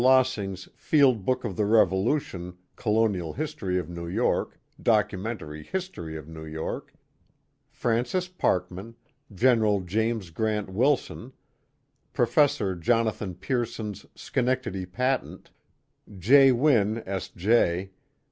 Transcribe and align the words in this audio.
\^oss\x\gs 0.01 0.67
Field 0.75 1.25
Book 1.25 1.43
of 1.45 1.55
the 1.55 1.65
Revolution 1.67 2.53
J 2.53 2.57
Colonial 2.75 3.33
History 3.33 3.77
of 3.77 3.85
Neiv 3.87 4.11
Yorky 4.11 4.53
Dociimefttary 4.81 5.63
History 5.63 6.17
of 6.17 6.27
New 6.27 6.43
York^ 6.45 6.85
Francis 7.69 8.27
Parkman, 8.27 8.95
Gen. 9.31 9.85
James 9.85 10.31
Grant 10.31 10.69
Wilson, 10.71 11.33
Prof. 12.13 12.79
Jonathan 12.79 13.35
Pearson's 13.35 14.07
Schenectady 14.15 14.87
Patent; 14.87 15.51
J. 16.17 16.51
Wynne, 16.51 17.03
S. 17.05 17.27
J. 17.29 17.91